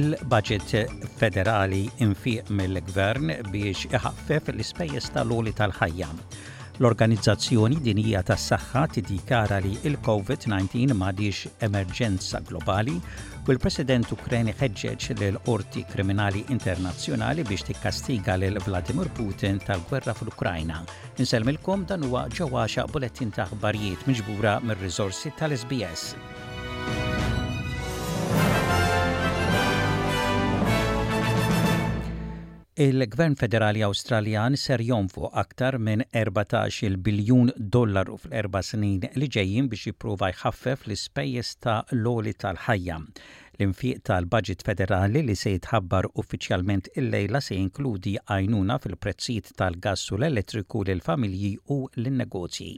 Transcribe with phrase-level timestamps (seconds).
[0.00, 0.70] il-budget
[1.20, 6.08] federali infiq mill-gvern biex iħaffef l-ispejjeż tal-loli tal-ħajja.
[6.80, 15.32] L-Organizzazzjoni Dinija tas saħħa tiddikara li il-COVID-19 m'għadix emerġenza globali u l-President Ukreni ħeġġeġ l
[15.50, 20.80] qorti Kriminali Internazzjonali biex tikkastiga l Vladimir Putin tal-gwerra fl-Ukrajna.
[21.20, 26.14] Inselmilkom dan huwa ġewwaxa bulettin ta' aħbarijiet miġbura mir-riżorsi tal-SBS.
[32.80, 39.68] Il-Gvern Federali Awstraljan ser jonfu aktar minn 14 biljun dollaru fl 4 snin li ġejjin
[39.74, 41.76] biex jipruva jħaffef l-ispejjeż ta'
[42.06, 42.96] loli tal-ħajja.
[43.60, 50.22] L-infiq tal-budget federali li se jitħabbar uffiċjalment illejla se jinkludi għajnuna fil-prezzijiet tal gass u
[50.22, 52.72] l-elettriku l-familji u l-negozji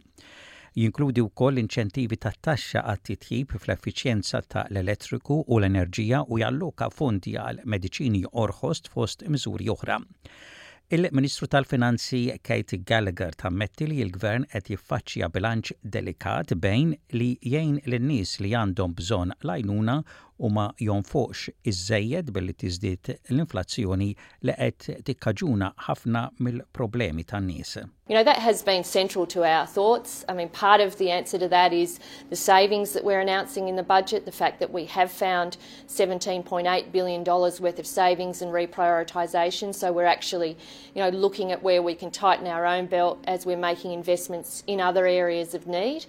[0.80, 7.34] jinkludi wkoll inċentivi ta' taxxa għat titjib fl-effiċjenza ta' l-elettriku u l-enerġija u jalloka fondi
[7.40, 9.98] għal mediċini orħost fost mżuri oħra.
[10.92, 18.34] Il-Ministru tal-Finanzi Kate Gallagher tammetti li l-Gvern qed jiffaċċja bilanċ delikat bejn li jgħin l-nies
[18.44, 20.00] li għandhom bżonn lajnuna
[20.50, 24.10] jonfoqx iż-żejjed billi l l-inflazzjoni
[24.42, 27.76] li qed tikkaġuna ħafna mill-problemi tan-nies.
[28.08, 30.24] You know, that has been central to our thoughts.
[30.28, 31.98] I mean, part of the answer to that is
[32.28, 35.56] the savings that we're announcing in the budget, the fact that we have found
[35.88, 39.72] $17.8 billion worth of savings and reprioritisation.
[39.74, 40.58] So we're actually,
[40.94, 44.62] you know, looking at where we can tighten our own belt as we're making investments
[44.66, 46.04] in other areas of need.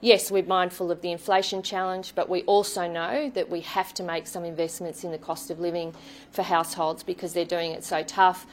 [0.00, 4.02] yes, we're mindful of the inflation challenge, but we also know that we have to
[4.02, 5.92] make some investments in the cost of living
[6.30, 8.46] for households because they're doing it so tough.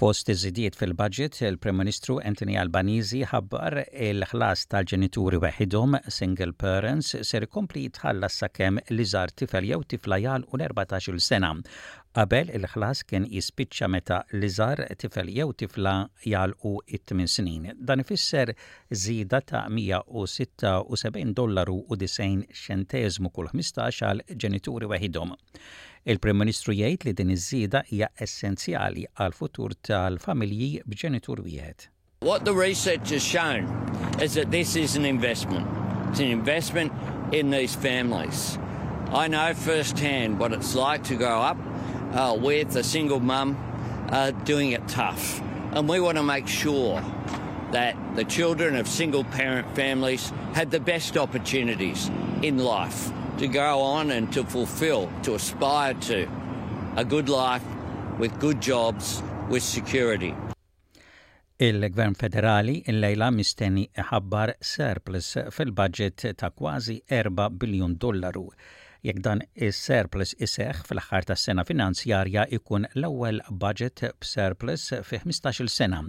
[0.00, 7.86] Fost iż-żidiet fil-budget, il-Prim Ministru Anthony Albanizi ħabbar il-ħlas tal-ġenituri weħidhom single parents ser kompli
[7.86, 11.54] jitħallas sakemm li żar tifel jew tifla jgħal u 14-il sena.
[12.16, 17.66] Qabel il-ħlas kien jispiċċa meta l-iżar tifel jew tifla jalqu it-8 snin.
[17.76, 18.54] Dan ifisser
[18.90, 25.36] żieda ta' 176 dollaru u 90 xentezmu kull 15 għal ġenituri waħidhom.
[26.08, 31.88] Il-Prim Ministru jgħid li din iż-żieda hija essenzjali għal futur tal-familji b'ġenitur wieħed.
[32.22, 33.68] What the research has shown
[34.20, 35.66] is that this is an investment.
[36.10, 36.90] It's an investment
[37.32, 38.58] in these families.
[39.12, 41.56] I know firsthand what it's like to grow up
[42.12, 43.56] uh, a single mum
[44.44, 45.40] doing it tough.
[45.72, 47.02] And we want to make sure
[47.72, 52.10] that the children of single parent families had the best opportunities
[52.42, 56.26] in life to go on and to fulfill, to aspire to
[56.96, 57.62] a good life
[58.18, 60.34] with good jobs, with security.
[61.60, 68.44] Il-Gvern Federali il-lejla mistenni ħabbar surplus fil-budget ta' kważi 4 biljun dollaru.
[69.06, 76.00] Jekk dan is-surplus iseħ fl-aħħar ta' sena finanzjarja ikun l-ewwel budget b'surplus fi 15-il sena.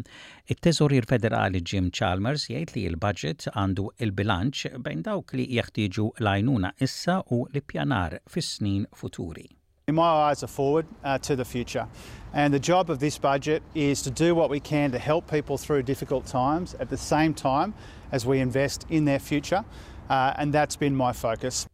[0.54, 7.20] It-Teżorir Federali Jim Chalmers jgħid li l-budget għandu il-bilanċ bejn dawk li jeħtieġu l-għajnuna issa
[7.30, 9.46] u l-ippjanar fis-snin futuri.
[9.90, 11.86] In my eyes are forward uh, to the future.
[12.34, 15.58] And the job of this budget is to do what we can to help people
[15.60, 17.76] through difficult times at the same time
[18.12, 19.64] as we invest in their future.
[20.10, 21.68] Uh, and that's been my focus.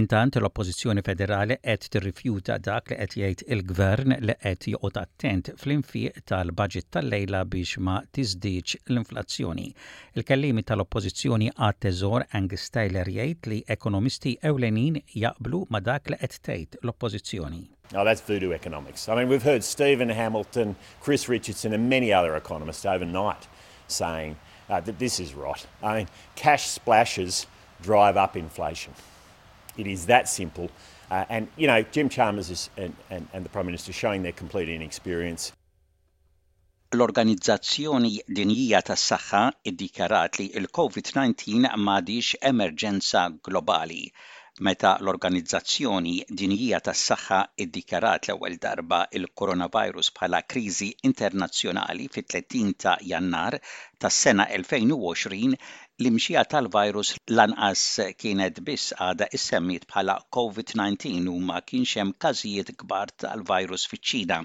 [0.00, 6.22] Intant l-Oppożizzjoni Federali qed tirrifjuta dak li qed jgħid il-Gvern li qed joqgħod attent fl-infiq
[6.32, 9.66] tal-baġit tal-lejla biex ma tiżdiċ l-inflazzjoni.
[10.16, 16.38] Il-kellimi tal-Oppożizzjoni għat teżor Angus Tyler jgħid li ekonomisti ewlenin jaqblu ma dak li qed
[16.40, 17.62] tgħid l-Oppożizzjoni.
[17.92, 19.10] Oh, that's voodoo economics.
[19.10, 23.44] I mean, we've heard Stephen Hamilton, Chris Richardson, and many other economists overnight
[23.88, 24.36] saying
[24.70, 25.66] uh, that this is rot.
[25.82, 27.46] I mean, cash splashes
[27.84, 28.94] drive up inflation.
[29.76, 30.70] It is that simple.
[31.10, 34.32] Uh, and, you know, Jim Chalmers is, and, and, and the Prime Minister showing their
[34.32, 35.52] complete inexperience.
[36.92, 44.02] L-Organizzazzjoni Dinjija tas saħħa iddikarat li il-COVID-19 m'għadix emerġenza globali.
[44.60, 53.56] Meta l-Organizzazzjoni Dinjija tas saħħa iddikarat l-ewwel darba il-coronavirus bħala krizi internazzjonali fit-30 ta' Jannar
[53.96, 55.56] tas-sena 2020
[56.00, 57.08] L-imxija tal-virus
[57.38, 57.80] lanqas
[58.22, 64.38] kienet biss għada issemmiet bħala COVID-19 u ma kienx hemm każijiet kbar tal-virus fiċ-Ċina.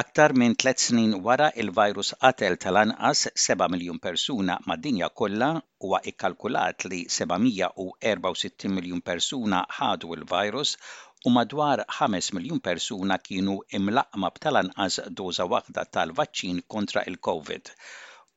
[0.00, 5.50] Aktar minn tliet snin wara il-virus qatel tal-anqas 7 miljun persuna mad-dinja kollha
[5.86, 10.74] huwa ikkalkulat li 764 miljun persuna ħadu il-virus
[11.26, 17.78] u madwar 5 miljun persuna kienu imlaqma b'tal-anqas doża waħda tal-vaċċin kontra il-COVID.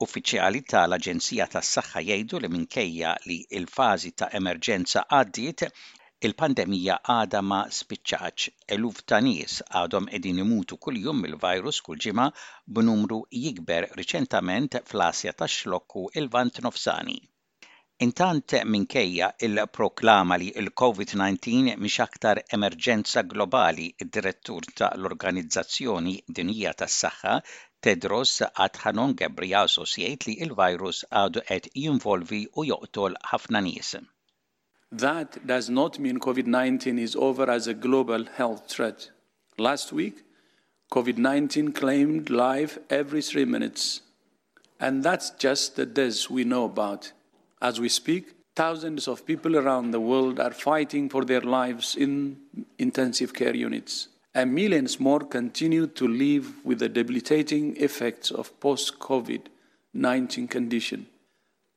[0.04, 5.66] Uffiċjali tal-Aġenzija tas-Saħħa jgħidu li minkejja li l-fażi ta' emerġenza għaddiet,
[6.30, 12.28] il-pandemija għadha ma spiċċaċ eluf ta' nies għadhom qegħdin imutu kuljum mill virus kull ġimgħa
[12.80, 17.22] b'numru jikber riċentament fl-Asja tax-xlokku il-Vant Nofsani.
[18.02, 27.34] Intant minkejja il-proklama li il-COVID-19 mhix aktar emerġenza globali, id-direttur tal-Organizzazzjoni Dinija tas-Saħħa
[27.86, 28.32] Tedros
[28.66, 33.94] Adhanom Ghebreyesus jgħid li il-virus għadu qed jinvolvi u joqtol ħafna nies.
[35.06, 39.12] That does not mean COVID-19 is over as a global health threat.
[39.68, 40.26] Last week,
[40.98, 44.02] COVID-19 claimed life every three minutes.
[44.80, 47.12] And that's just the deaths we know about.
[47.64, 52.38] As we speak, thousands of people around the world are fighting for their lives in
[52.80, 58.98] intensive care units, and millions more continue to live with the debilitating effects of post
[58.98, 59.42] COVID
[59.94, 61.06] 19 condition.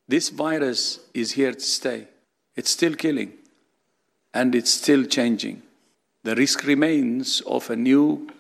[0.09, 2.07] This virus is here to stay.
[2.57, 3.33] It's still killing
[4.33, 5.61] and it's still changing.
[6.23, 8.31] The risk remains of a new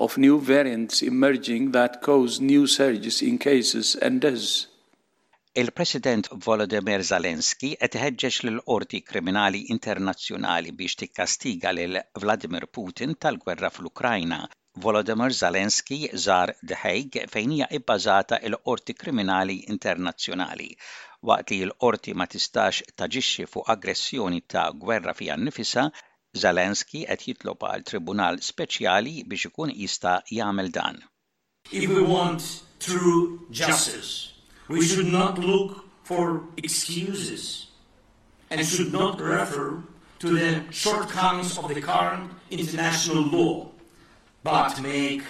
[0.00, 4.68] of new variants emerging that cause new surges in cases and deaths.
[5.56, 7.96] Il-President Volodymyr Zelensky qed
[8.44, 14.40] l lil qorti Kriminali Internazzjonali biex tikkastiga l Vladimir Putin tal-gwerra fl-Ukrajna.
[14.84, 20.70] Volodymyr Zelensky żar The Hague fejn hija ibbażata l qorti Kriminali Internazzjonali
[21.28, 25.86] waqt li l-qorti ma tistax taġixxi fuq aggressjoni ta' gwerra fija nifisa,
[26.44, 31.02] Zelensky qed jitlob għal tribunal speċjali biex ikun jista' jagħmel dan.
[31.70, 32.42] If we want
[32.80, 34.33] true justice,
[34.68, 37.66] We should not look for excuses
[38.48, 39.82] and should not refer
[40.20, 43.68] to the shortcomings of the current international law,
[44.42, 45.22] but make,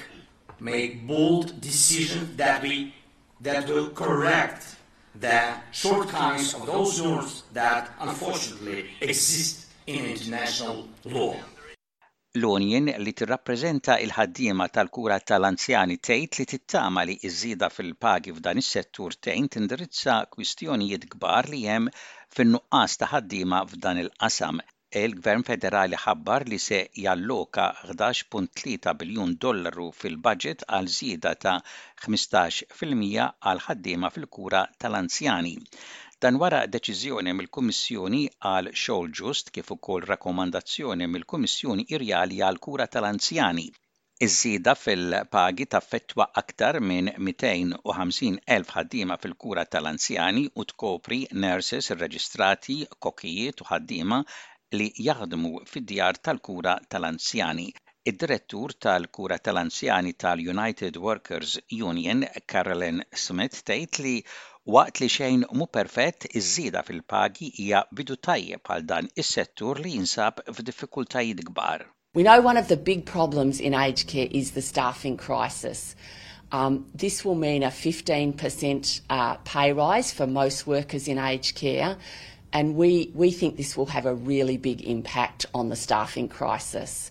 [0.61, 2.95] make bold decisions that, we,
[3.41, 4.77] that will correct
[5.19, 11.35] the shortcomings of those norms that unfortunately exist in international law.
[12.43, 19.15] Lonjen li tirrappreżenta il-ħaddiema tal-kura tal-anzjani tgħid li tittama li iżida żieda fil-pagi f'dan is-settur
[19.27, 21.93] tgħin tindirizza kwistjonijiet kbar li hemm
[22.39, 24.59] fin-nuqqas ta' ħaddiema f'dan il-qasam.
[25.05, 31.57] Il-Gvern Federali ħabbar li se jalloka 11.3 biljun dollaru fil-budget għal żieda ta'
[32.09, 35.55] 15% għal ħaddiema fil-kura tal-anzjani.
[36.25, 38.19] Dan wara deċiżjoni mill-Kummissjoni
[38.51, 43.67] għal xogħol ġust kif ukoll rakkomandazzjoni mill-Kummissjoni Irjali għal kura tal-anzjani.
[44.27, 52.79] Iż-żieda fil-pagi ta' fetwa aktar minn 250 elf ħaddiema fil-kura tal-anzjani u tkopri nurses irreġistrati,
[53.05, 54.23] kokijiet u ħaddiema
[54.81, 57.69] li jaħdmu fid-djar tal-kura tal-anzjani.
[58.13, 61.59] Id-direttur tal-kura tal-anzjani tal-United Workers
[61.93, 62.25] Union,
[62.55, 64.17] Carolyn Smith, tgħid li
[64.67, 70.39] Waqt li xejn mu perfett, iż-żieda fil-pagi hija bidu tajjeb għal dan is-settur li jinsab
[70.53, 71.85] f'diffikultajiet kbar.
[72.15, 75.95] We know one of the big problems in aged care is the staffing crisis.
[76.51, 81.99] Um, this will mean a 15% uh, pay rise for most workers in aged care,
[82.51, 87.11] and we, we think this will have a really big impact on the staffing crisis.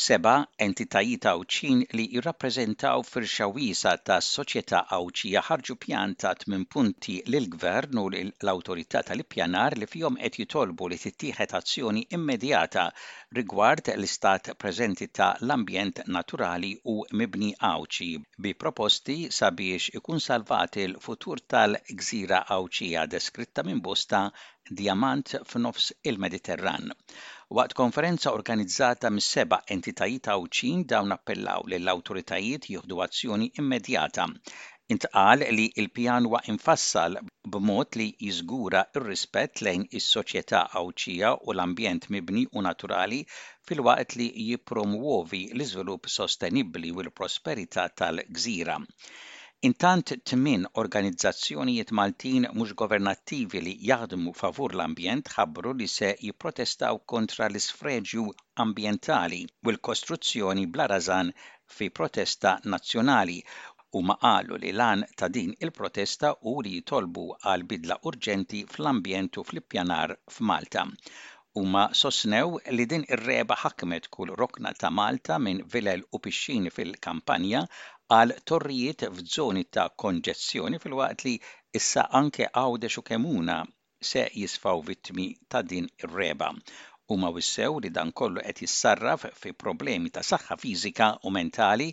[0.00, 7.40] seba' entitajiet Awċin li jirrappreżentaw firxa wisa tas-soċjetà Awċija ħarġu pjanta minn tmien punti l
[7.56, 12.86] gvern u l-awtorità tal-ippjanar li fihom qed jitolbu li tittieħed azzjoni immedjata
[13.40, 18.10] rigward l-istat preżenti ta' l-ambjent naturali u mibni Awċi
[18.46, 24.24] bi proposti sabiex ikun salvat il-futur tal-gżira Awċija deskritta minn bosta
[24.78, 26.88] Diamant f'nofs il-Mediterran.
[27.58, 34.26] Waqt konferenza organizzata mis seba entitajiet għawċin dawn appellaw lill awtoritajiet jieħdu azzjoni immedjata.
[34.96, 37.18] Intqal li il-pjan wa infassal
[37.56, 45.42] b'mod li jiżgura ir-rispett lejn is-soċjetà għawċija u l-ambjent mibni u naturali fil-waqt li jipromuovi
[45.56, 48.78] l-iżvilupp sostenibbli u l-prosperità tal-gżira.
[49.68, 57.46] Intant tmien organizzazzjonijiet Maltin mhux governattivi li jaħdmu favur l-ambjent ħabbru li se jipprotestaw kontra
[57.50, 58.24] l-isfreġju
[58.64, 61.30] ambjentali u l-kostruzzjoni bla-rażan
[61.76, 63.38] fi protesta nazzjonali
[64.00, 70.16] u maqalu li lan ta' din il-protesta u li jitolbu għal bidla urġenti fl-ambjent fl-ippjanar
[70.38, 70.88] f'Malta.
[71.74, 77.66] ma sosnew li din ir-reba ħakmet kull rokna ta' Malta minn vilel u pixxin fil-kampanja
[78.12, 81.32] għal torrijiet f'żoni ta' konġessjoni fil-waqt li
[81.78, 83.56] issa anke għawde u kemuna
[84.08, 86.50] se jisfaw vittmi ta' din ir-reba.
[87.16, 91.88] ma wissew li dan kollu qed jissarraf fi problemi ta' saħħa fiżika u mentali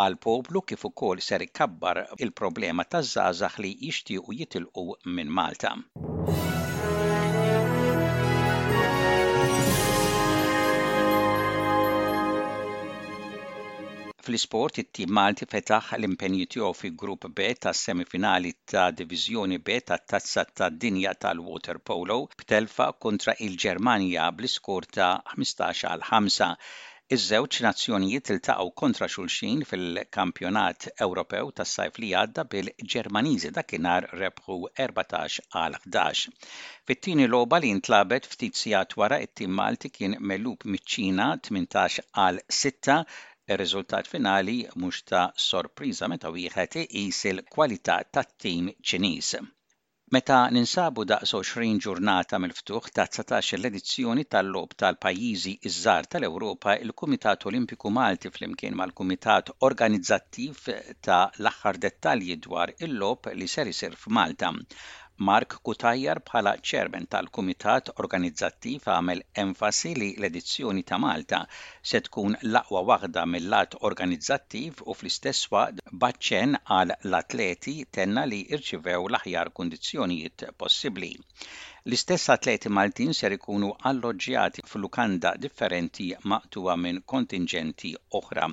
[0.00, 4.84] għal poplu kif ukoll ser ikabbar il-problema taż-żgħażagħ li jixtiequ jitilqu
[5.16, 5.74] minn Malta.
[14.20, 20.04] Fl-isport, it-tim Malti fetaħ l-impenju tiegħu fi grupp B tas semifinali ta' Diviżjoni B tat
[20.12, 26.58] Tazza tad Dinja tal-Water Polo b'telfa kontra il-Ġermanja bl-iskor ta' 15 għal 5.
[27.16, 35.80] Iż-żewġ nazzjonijiet iltaqgħu kontra xulxin fil-Kampjonat Ewropew tas-sajf li għadda bil-Ġermaniżi dakinhar rebħu 14 għal
[35.80, 36.28] 11.
[36.92, 43.02] Fit-tieni logħba li ntlabet ftit sigħat wara it-tim Malti kien mellup miċ-Ċina 18 għal 6
[43.48, 49.30] il riżultat finali mhux ta' sorpriża meta wieħed iqis il-kwalità tat-tim Ċiniż.
[50.16, 57.94] Meta ninsabu daqs 20 ġurnata mill-ftuħ ta' 19 l-edizzjoni tal-lob tal-pajjiżi iż-żar tal-Ewropa, il-Kumitat Olimpiku
[58.00, 60.62] Malti flimkien mal-Kumitat Organizzattiv
[61.08, 64.52] ta' l-aħħar dettalji dwar il-lob li ser isir f'Malta.
[65.28, 71.40] Mark Kutajjar bħala ċermen tal-Kumitat Organizzattiv għamel enfasi li l-edizzjoni ta' Malta
[71.90, 79.02] se tkun l-aqwa waħda mill-lat organizzattiv u fl-istess waqt baċċen għal l-atleti tenna li irċivew
[79.10, 81.10] l-aħjar kundizzjonijiet possibbli.
[81.90, 88.48] L-istess atleti Maltin ser ikunu alloġġjati f'lukanda differenti maqtuwa minn kontingenti oħra.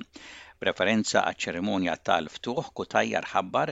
[0.62, 3.70] Preferenza għaċ-ċerimonja tal-ftuħ kutajjar ħabbar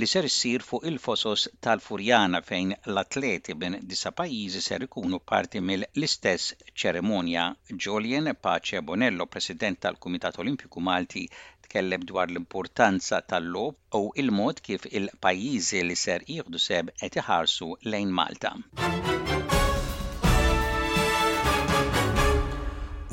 [0.00, 6.54] li ser issir fuq il-fosos tal-Furjana fejn l-atleti ben disa pajjiżi ser ikunu parti mill-istess
[6.82, 7.44] ċerimonja.
[7.88, 11.26] Jolien Pace Bonello, President tal-Kumitat Olimpiku Malti,
[11.66, 18.16] tkellem dwar l-importanza tal-lob u il-mod kif il-pajjiżi li ser jieħdu seb qed iħarsu lejn
[18.22, 18.56] Malta.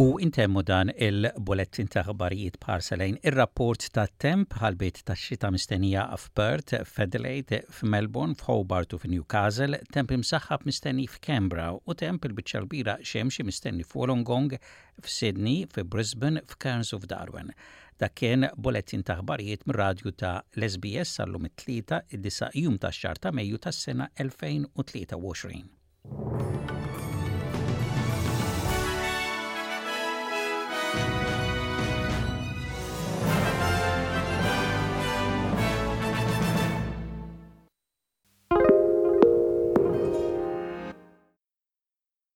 [0.01, 6.77] U intemmu dan il-bulettin ta' ħbarijiet parselajn ir-rapport ta' temp ħalbit ta' xita mistennija f'Perth,
[6.87, 14.55] f'Adelaide, f'Melbourne, f'Hobart u f'Newcastle, temp imsaxħab mistenni f'Kembra u temp il-biċċa xemxi mistenni f'Wolongong,
[15.03, 17.51] f'Sydney, f'Brisbane, f'Cairns u f'Darwin.
[17.99, 23.35] Da' kien bulettin ta' ħbarijiet mir-radju ta' l-SBS sal-lum it id-disa jum ta' xar ta'
[23.35, 26.58] Mejju tas-sena 2023.